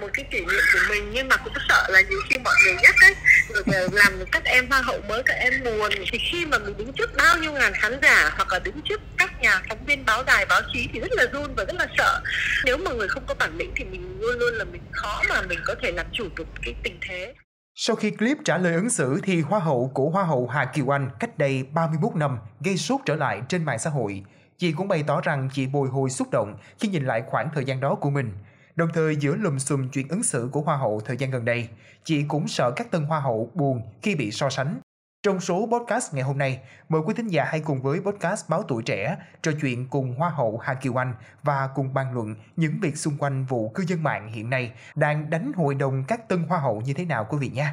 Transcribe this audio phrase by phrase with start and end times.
[0.00, 2.74] một cái kỷ niệm của mình, nhưng mà cũng sợ là nhiều khi mọi người
[2.82, 3.14] nhắc ấy,
[3.48, 6.92] rồi làm các em hoa hậu mới, các em buồn thì khi mà mình đứng
[6.92, 10.22] trước bao nhiêu ngàn khán giả hoặc là đứng trước các nhà phóng viên báo
[10.24, 12.20] đài, báo chí thì rất là run và rất là sợ
[12.64, 15.42] nếu mà người không có bản lĩnh thì mình luôn luôn là mình khó mà
[15.42, 17.34] mình có thể làm chủ được cái tình thế
[17.80, 20.94] sau khi clip trả lời ứng xử thì Hoa hậu của Hoa hậu Hà Kiều
[20.94, 24.22] Anh cách đây 31 năm gây sốt trở lại trên mạng xã hội.
[24.58, 27.64] Chị cũng bày tỏ rằng chị bồi hồi xúc động khi nhìn lại khoảng thời
[27.64, 28.32] gian đó của mình.
[28.78, 31.68] Đồng thời giữa lùm xùm chuyện ứng xử của Hoa hậu thời gian gần đây,
[32.04, 34.80] chị cũng sợ các tân Hoa hậu buồn khi bị so sánh.
[35.22, 38.62] Trong số podcast ngày hôm nay, mời quý thính giả hãy cùng với podcast Báo
[38.62, 42.74] Tuổi Trẻ trò chuyện cùng Hoa hậu Hà Kiều Anh và cùng bàn luận những
[42.82, 46.42] việc xung quanh vụ cư dân mạng hiện nay đang đánh hội đồng các tân
[46.42, 47.66] Hoa hậu như thế nào quý vị nhé.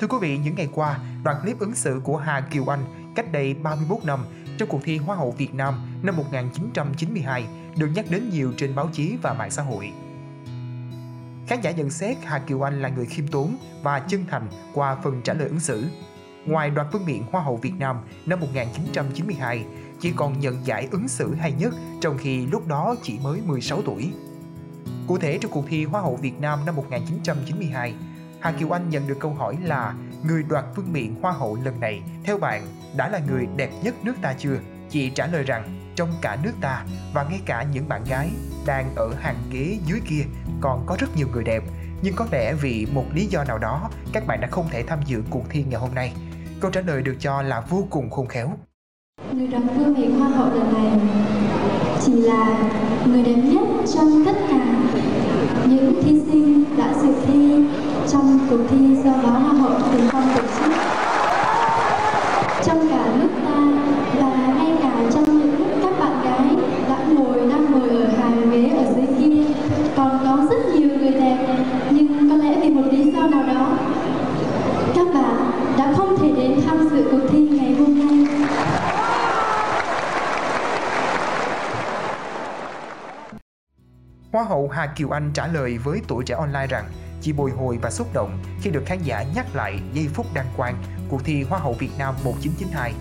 [0.00, 3.32] Thưa quý vị, những ngày qua, đoạn clip ứng xử của Hà Kiều Anh cách
[3.32, 4.24] đây 31 năm
[4.60, 7.46] trong cuộc thi Hoa hậu Việt Nam năm 1992
[7.76, 9.92] được nhắc đến nhiều trên báo chí và mạng xã hội.
[11.46, 14.96] Khán giả nhận xét Hà Kiều Anh là người khiêm tốn và chân thành qua
[15.04, 15.84] phần trả lời ứng xử.
[16.46, 19.64] Ngoài đoạt vương miện Hoa hậu Việt Nam năm 1992,
[20.00, 23.82] chị còn nhận giải ứng xử hay nhất trong khi lúc đó chỉ mới 16
[23.82, 24.12] tuổi.
[25.06, 27.94] Cụ thể trong cuộc thi Hoa hậu Việt Nam năm 1992,
[28.40, 31.80] Hà Kiều Anh nhận được câu hỏi là người đoạt vương miện Hoa hậu lần
[31.80, 34.58] này, theo bạn, đã là người đẹp nhất nước ta chưa?
[34.90, 38.30] Chị trả lời rằng, trong cả nước ta và ngay cả những bạn gái
[38.66, 40.24] đang ở hàng ghế dưới kia
[40.60, 41.62] còn có rất nhiều người đẹp
[42.02, 44.98] nhưng có lẽ vì một lý do nào đó, các bạn đã không thể tham
[45.06, 46.12] dự cuộc thi ngày hôm nay.
[46.60, 48.50] Câu trả lời được cho là vô cùng khôn khéo.
[49.32, 51.00] Người đoạt vương miện Hoa hậu lần này
[52.00, 52.70] chỉ là
[53.06, 53.62] người đẹp nhất
[53.94, 54.76] trong tất cả
[55.66, 57.64] những thí sinh đã dự thi
[58.12, 60.79] trong cuộc thi do báo Hoa hậu từng one person
[84.32, 87.78] Hoa hậu Hà Kiều Anh trả lời với tuổi trẻ online rằng chị bồi hồi
[87.82, 91.42] và xúc động khi được khán giả nhắc lại giây phút đăng quang cuộc thi
[91.42, 92.94] Hoa hậu Việt Nam 1992.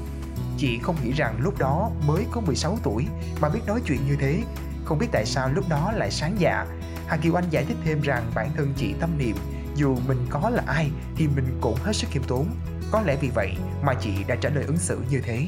[0.57, 3.07] Chị không nghĩ rằng lúc đó mới có 16 tuổi
[3.41, 4.41] mà biết nói chuyện như thế,
[4.85, 6.66] không biết tại sao lúc đó lại sáng dạ.
[7.07, 9.35] Hà Kiều Anh giải thích thêm rằng bản thân chị tâm niệm
[9.75, 12.47] dù mình có là ai thì mình cũng hết sức khiêm tốn.
[12.91, 15.46] Có lẽ vì vậy mà chị đã trả lời ứng xử như thế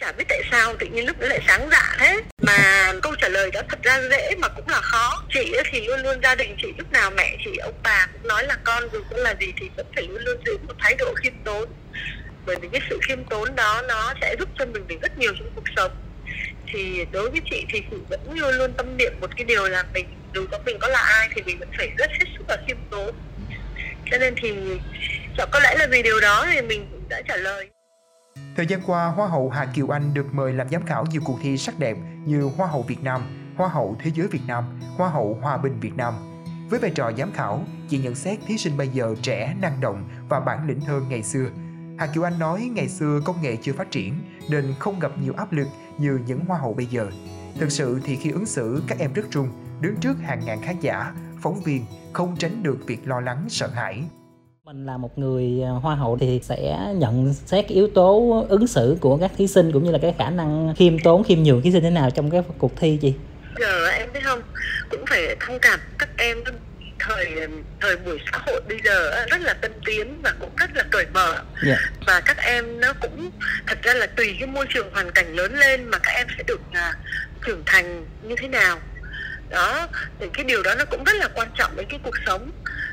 [0.00, 2.22] chả biết tại sao tự nhiên lúc đấy lại sáng dạ thế.
[2.42, 5.22] Mà câu trả lời đó thật ra dễ mà cũng là khó.
[5.34, 8.46] Chị thì luôn luôn gia đình chị, lúc nào mẹ chị, ông bà cũng nói
[8.46, 11.14] là con dù có là gì thì vẫn phải luôn luôn giữ một thái độ
[11.14, 11.68] khiêm tốn.
[12.46, 15.32] Bởi vì cái sự khiêm tốn đó nó sẽ giúp cho mình được rất nhiều
[15.38, 15.90] trong cuộc sống.
[16.72, 19.84] Thì đối với chị thì chị vẫn luôn luôn tâm niệm một cái điều là
[19.94, 22.56] mình dù có mình có là ai thì mình vẫn phải rất hết sức là
[22.68, 23.14] khiêm tốn.
[24.10, 24.52] Cho nên thì
[25.52, 27.68] có lẽ là vì điều đó thì mình cũng đã trả lời.
[28.56, 31.38] Thời gian qua, Hoa hậu Hà Kiều Anh được mời làm giám khảo nhiều cuộc
[31.42, 33.22] thi sắc đẹp như Hoa hậu Việt Nam,
[33.56, 34.64] Hoa hậu Thế giới Việt Nam,
[34.96, 36.14] Hoa hậu Hòa bình Việt Nam.
[36.70, 40.08] Với vai trò giám khảo, chị nhận xét thí sinh bây giờ trẻ, năng động
[40.28, 41.46] và bản lĩnh hơn ngày xưa.
[41.98, 44.14] Hà Kiều Anh nói ngày xưa công nghệ chưa phát triển
[44.50, 45.68] nên không gặp nhiều áp lực
[45.98, 47.10] như những hoa hậu bây giờ.
[47.58, 49.48] Thực sự thì khi ứng xử các em rất trung,
[49.80, 53.66] đứng trước hàng ngàn khán giả, phóng viên không tránh được việc lo lắng sợ
[53.66, 54.04] hãi
[54.66, 58.96] mình là một người à, hoa hậu thì sẽ nhận xét yếu tố ứng xử
[59.00, 61.72] của các thí sinh cũng như là cái khả năng khiêm tốn khiêm nhường thí
[61.72, 63.14] sinh thế nào trong cái cuộc thi chị
[63.58, 64.42] giờ em biết không
[64.90, 66.38] cũng phải thông cảm các em
[66.98, 67.48] thời
[67.80, 71.06] thời buổi xã hội bây giờ rất là tân tiến và cũng rất là cởi
[71.14, 71.44] mở yeah.
[71.66, 71.76] Dạ.
[72.06, 73.30] và các em nó cũng
[73.66, 76.42] thật ra là tùy cái môi trường hoàn cảnh lớn lên mà các em sẽ
[76.46, 76.96] được uh,
[77.46, 78.78] trưởng thành như thế nào
[79.50, 79.88] đó
[80.20, 82.50] thì cái điều đó nó cũng rất là quan trọng với cái cuộc sống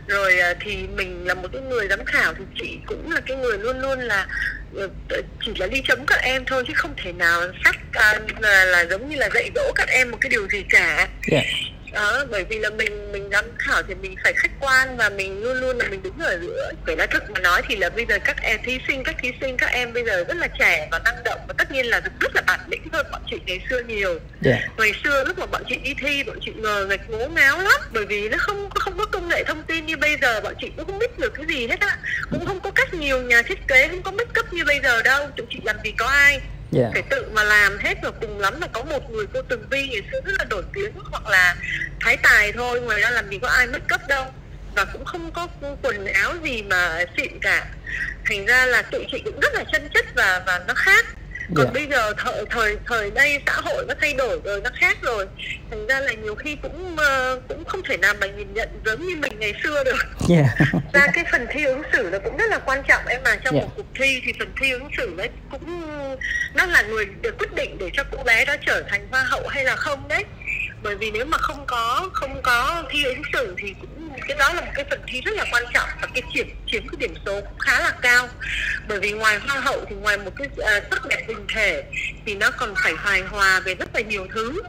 [0.08, 3.38] rồi à, thì mình là một cái người giám khảo thì chị cũng là cái
[3.38, 4.28] người luôn luôn là
[4.76, 8.20] ờ, ờ, chỉ là đi chấm các em thôi chứ không thể nào sắc à,
[8.40, 11.46] là, là giống như là dạy dỗ các em một cái điều gì cả yeah.
[11.94, 15.44] Đó bởi vì là mình mình giám khảo thì mình phải khách quan và mình
[15.44, 18.06] luôn luôn là mình đứng ở giữa phải nói thật mà nói thì là bây
[18.10, 20.88] giờ các em thí sinh các thí sinh các em bây giờ rất là trẻ
[20.92, 23.60] và năng động và tất nhiên là rất là bản lĩnh hơn bọn chị ngày
[23.70, 24.22] xưa nhiều yeah.
[24.42, 24.60] Dạ.
[24.78, 27.82] ngày xưa lúc mà bọn chị đi thi bọn chị ngờ nghịch ngố ngáo lắm
[27.94, 30.72] bởi vì nó không không có công nghệ thông tin như bây giờ bọn chị
[30.78, 31.98] cũng không biết được cái gì hết á
[32.32, 35.02] cũng không có cách nhiều nhà thiết kế không có make up như bây giờ
[35.02, 36.42] đâu chúng chị làm gì có ai
[36.76, 36.90] yeah.
[36.94, 39.88] Phải tự mà làm hết và cùng lắm là có một người cô từng vi,
[39.88, 41.56] ngày xưa rất là nổi tiếng, hoặc là
[42.02, 44.26] thái tài thôi, ngoài ra làm gì có ai mất cấp đâu.
[44.76, 45.48] Và cũng không có
[45.82, 47.66] quần áo gì mà xịn cả.
[48.26, 51.06] Thành ra là tụi chị cũng rất là chân chất và và nó khác
[51.56, 51.68] còn yeah.
[51.68, 51.72] Dạ.
[51.74, 55.28] bây giờ thời thời thời đây xã hội nó thay đổi rồi nó khác rồi
[55.72, 59.08] thành ra là nhiều khi cũng uh, cũng không thể nào mà nhìn nhận giống
[59.08, 60.46] như mình ngày xưa được yeah.
[60.60, 60.80] Dạ.
[60.94, 63.56] ra cái phần thi ứng xử nó cũng rất là quan trọng em mà trong
[63.56, 63.66] yeah.
[63.66, 63.68] Dạ.
[63.68, 65.82] một cuộc thi thì phần thi ứng xử đấy cũng
[66.54, 69.48] nó là người được quyết định để cho cô bé đó trở thành hoa hậu
[69.48, 70.24] hay là không đấy
[70.84, 73.93] bởi vì nếu mà không có không có thi ứng xử thì cũng
[74.28, 76.88] cái đó là một cái phần thi rất là quan trọng và cái chiếm chiếm
[76.88, 78.30] cái điểm số cũng khá là cao.
[78.88, 81.84] Bởi vì ngoài hoa hậu thì ngoài một cái uh, sắc đẹp hình thể
[82.26, 84.62] thì nó còn phải hài hòa về rất là nhiều thứ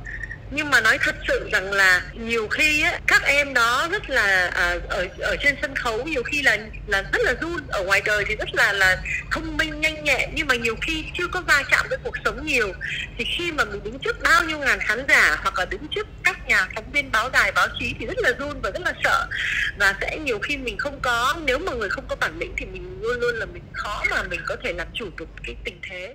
[0.51, 4.51] nhưng mà nói thật sự rằng là nhiều khi á, các em đó rất là
[4.55, 8.03] à, ở ở trên sân khấu nhiều khi là là rất là run ở ngoài
[8.05, 11.41] đời thì rất là là thông minh nhanh nhẹn nhưng mà nhiều khi chưa có
[11.41, 12.73] va chạm với cuộc sống nhiều.
[13.19, 16.07] Thì khi mà mình đứng trước bao nhiêu ngàn khán giả hoặc là đứng trước
[16.25, 18.93] các nhà phóng viên báo đài báo chí thì rất là run và rất là
[19.05, 19.27] sợ.
[19.79, 22.67] Và sẽ nhiều khi mình không có nếu mà người không có bản lĩnh thì
[22.67, 25.79] mình luôn luôn là mình khó mà mình có thể làm chủ được cái tình
[25.91, 26.15] thế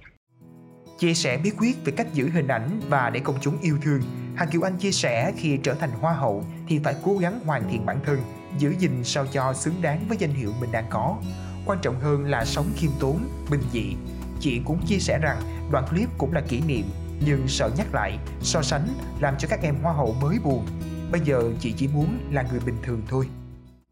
[1.00, 4.02] chia sẻ bí quyết về cách giữ hình ảnh và để công chúng yêu thương.
[4.36, 7.70] Hà Kiều Anh chia sẻ khi trở thành hoa hậu thì phải cố gắng hoàn
[7.72, 8.22] thiện bản thân,
[8.58, 11.18] giữ gìn sao cho xứng đáng với danh hiệu mình đang có.
[11.66, 13.20] Quan trọng hơn là sống khiêm tốn,
[13.52, 13.96] bình dị.
[14.40, 15.38] Chị cũng chia sẻ rằng
[15.72, 16.86] đoạn clip cũng là kỷ niệm,
[17.26, 18.88] nhưng sợ nhắc lại, so sánh
[19.20, 20.66] làm cho các em hoa hậu mới buồn.
[21.12, 23.26] Bây giờ chị chỉ muốn là người bình thường thôi.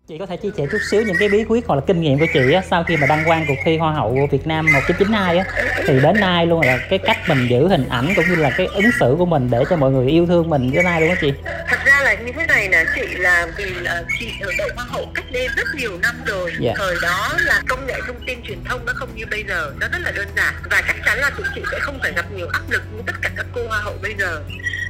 [0.07, 2.19] Chị có thể chia sẻ chút xíu những cái bí quyết hoặc là kinh nghiệm
[2.19, 5.37] của chị á, sau khi mà đăng quang cuộc thi Hoa hậu Việt Nam 1992
[5.37, 5.45] á,
[5.87, 8.67] thì đến nay luôn là cái cách mình giữ hình ảnh cũng như là cái
[8.73, 11.15] ứng xử của mình để cho mọi người yêu thương mình đến nay luôn á
[11.21, 11.33] chị.
[11.67, 14.85] Thật ra là như thế này nè chị là vì là chị ở đội Hoa
[14.89, 16.49] hậu cách đây rất nhiều năm rồi.
[16.49, 16.61] Yeah.
[16.61, 16.73] Dạ.
[16.77, 19.87] Thời đó là công nghệ thông tin truyền thông nó không như bây giờ, nó
[19.91, 22.47] rất là đơn giản và chắc chắn là tụi chị sẽ không phải gặp nhiều
[22.53, 24.41] áp lực như tất cả các cô Hoa hậu bây giờ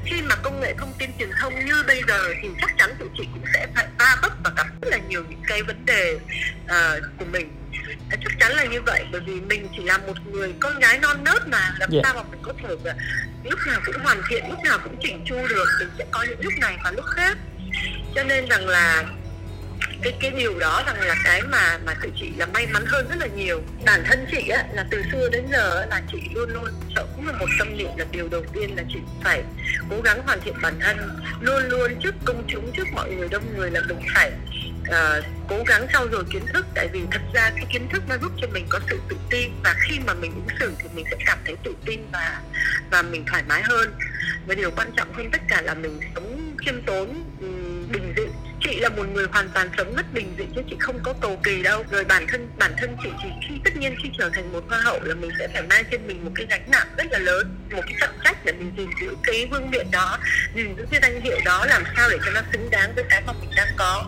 [0.06, 3.10] khi mà công nghệ thông tin truyền thông như bây giờ thì chắc chắn tụi
[3.18, 3.86] chị cũng sẽ phải
[4.88, 6.20] là nhiều những cái vấn đề
[6.66, 7.52] uh, của mình
[8.10, 11.24] chắc chắn là như vậy bởi vì mình chỉ là một người con gái non
[11.24, 11.92] nớt mà làm yeah.
[11.92, 12.02] Dạ.
[12.04, 12.96] sao mà mình có thể uh,
[13.44, 16.40] lúc nào cũng hoàn thiện lúc nào cũng chỉnh chu được mình sẽ có những
[16.42, 17.38] lúc này và lúc khác
[18.16, 19.04] cho nên rằng là
[20.02, 23.08] cái cái điều đó rằng là cái mà mà tự chị là may mắn hơn
[23.10, 26.50] rất là nhiều bản thân chị á là từ xưa đến giờ là chị luôn
[26.50, 29.44] luôn sợ cũng là một tâm niệm là điều đầu tiên là chị phải
[29.90, 30.98] cố gắng hoàn thiện bản thân
[31.42, 34.32] luôn luôn trước công chúng trước mọi người đông người là mình phải
[34.90, 38.16] uh, cố gắng trau dồi kiến thức tại vì thật ra cái kiến thức nó
[38.22, 41.06] giúp cho mình có sự tự tin và khi mà mình ứng xử thì mình
[41.12, 42.42] sẽ cảm thấy tự tin và
[42.92, 43.94] và mình thoải mái hơn.
[44.48, 47.48] Và điều quan trọng hơn tất cả là mình sống khiêm tốn ừ,
[47.92, 48.24] bình dị.
[48.62, 51.40] Chị là một người hoàn toàn sống rất bình dị chứ chị không có cầu
[51.44, 51.84] kỳ đâu.
[51.92, 54.80] Rồi bản thân bản thân chị chỉ khi tất nhiên khi trở thành một hoa
[54.82, 57.56] hậu là mình sẽ phải mang trên mình một cái gánh nặng rất là lớn
[57.72, 60.20] một cái trọng trách để mình gìn giữ cái vương miện đó
[60.56, 63.22] gìn giữ cái danh hiệu đó làm sao để cho nó xứng đáng với cái
[63.28, 64.06] mà mình đang có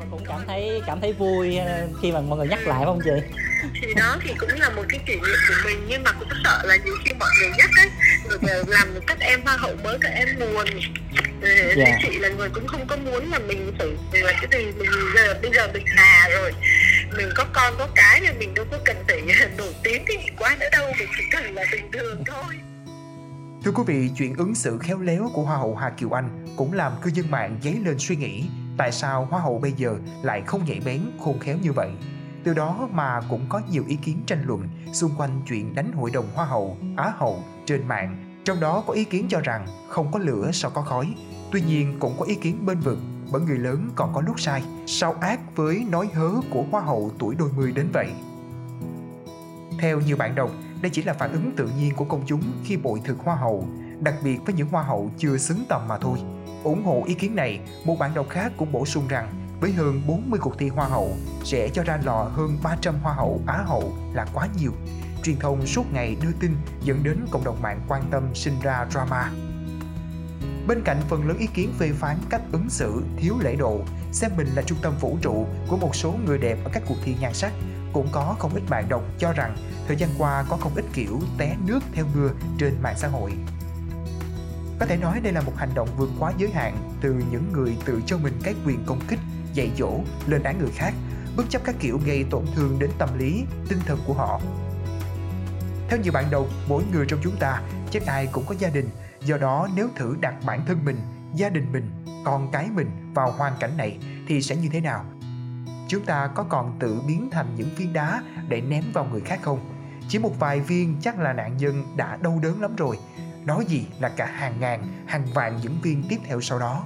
[0.00, 2.84] mà cũng cảm thấy cảm thấy vui ờ, khi mà mọi người nhắc lại phải
[2.84, 3.38] không chị
[3.82, 6.62] thì đó thì cũng là một cái kỷ niệm của mình nhưng mà cũng sợ
[6.64, 7.88] là nhiều khi mọi người nhắc ấy
[8.30, 10.66] rồi làm các em hoa hậu mới các em buồn
[11.42, 11.76] yeah.
[11.76, 11.98] Dạ.
[12.02, 13.72] chị là người cũng không có muốn là mình
[14.12, 16.52] phải là cái gì mình giờ bây giờ mình già rồi
[17.16, 19.22] mình có con có cái thì mình đâu có cần phải
[19.58, 22.54] nổi tiếng cái gì quá nữa đâu mình chỉ cần là bình thường thôi
[23.64, 26.72] Thưa quý vị, chuyện ứng xử khéo léo của Hoa hậu Hà Kiều Anh cũng
[26.72, 28.44] làm cư dân mạng dấy lên suy nghĩ
[28.78, 31.90] tại sao Hoa hậu bây giờ lại không nhạy bén, khôn khéo như vậy.
[32.44, 36.10] Từ đó mà cũng có nhiều ý kiến tranh luận xung quanh chuyện đánh hội
[36.10, 38.40] đồng Hoa hậu, Á hậu trên mạng.
[38.44, 41.14] Trong đó có ý kiến cho rằng không có lửa sao có khói.
[41.52, 42.98] Tuy nhiên cũng có ý kiến bên vực
[43.32, 47.10] bởi người lớn còn có lúc sai, sao ác với nói hớ của Hoa hậu
[47.18, 48.12] tuổi đôi mươi đến vậy.
[49.80, 50.50] Theo nhiều bạn đọc,
[50.82, 53.64] đây chỉ là phản ứng tự nhiên của công chúng khi bội thực Hoa hậu,
[54.00, 56.18] đặc biệt với những Hoa hậu chưa xứng tầm mà thôi
[56.64, 59.28] ủng hộ ý kiến này, một bạn đọc khác cũng bổ sung rằng
[59.60, 63.40] với hơn 40 cuộc thi Hoa hậu sẽ cho ra lò hơn 300 Hoa hậu
[63.46, 64.72] Á hậu là quá nhiều.
[65.22, 68.86] Truyền thông suốt ngày đưa tin dẫn đến cộng đồng mạng quan tâm sinh ra
[68.90, 69.32] drama.
[70.66, 73.80] Bên cạnh phần lớn ý kiến phê phán cách ứng xử thiếu lễ độ,
[74.12, 76.96] xem mình là trung tâm vũ trụ của một số người đẹp ở các cuộc
[77.04, 77.52] thi nhan sắc,
[77.92, 81.20] cũng có không ít bạn đọc cho rằng thời gian qua có không ít kiểu
[81.38, 83.32] té nước theo mưa trên mạng xã hội.
[84.78, 87.76] Có thể nói đây là một hành động vượt quá giới hạn từ những người
[87.84, 89.18] tự cho mình cái quyền công kích
[89.54, 90.94] dạy dỗ, lên án người khác,
[91.36, 94.40] bất chấp các kiểu gây tổn thương đến tâm lý, tinh thần của họ.
[95.88, 98.88] Theo nhiều bạn đồng mỗi người trong chúng ta chắc ai cũng có gia đình,
[99.24, 100.98] do đó nếu thử đặt bản thân mình,
[101.34, 101.90] gia đình mình,
[102.24, 105.04] con cái mình vào hoàn cảnh này thì sẽ như thế nào?
[105.88, 109.38] Chúng ta có còn tự biến thành những viên đá để ném vào người khác
[109.42, 109.60] không?
[110.08, 112.98] Chỉ một vài viên chắc là nạn nhân đã đau đớn lắm rồi.
[113.48, 116.84] Nói gì là cả hàng ngàn, hàng vạn diễn viên tiếp theo sau đó.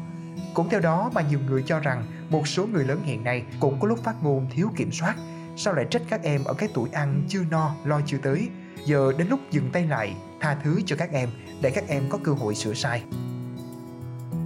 [0.54, 3.80] Cũng theo đó mà nhiều người cho rằng một số người lớn hiện nay cũng
[3.80, 5.14] có lúc phát ngôn thiếu kiểm soát.
[5.56, 8.48] Sao lại trách các em ở cái tuổi ăn chưa no, lo chưa tới?
[8.84, 11.28] Giờ đến lúc dừng tay lại, tha thứ cho các em
[11.62, 13.02] để các em có cơ hội sửa sai.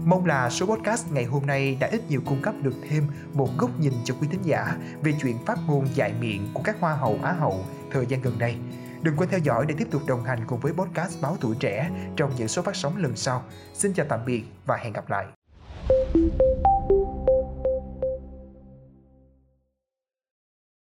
[0.05, 3.49] Mong là số podcast ngày hôm nay đã ít nhiều cung cấp được thêm một
[3.59, 6.95] góc nhìn cho quý thính giả về chuyện phát ngôn dại miệng của các hoa
[6.95, 8.57] hậu Á hậu thời gian gần đây.
[9.03, 11.91] Đừng quên theo dõi để tiếp tục đồng hành cùng với podcast Báo Tuổi Trẻ
[12.17, 13.45] trong những số phát sóng lần sau.
[13.75, 15.27] Xin chào tạm biệt và hẹn gặp lại.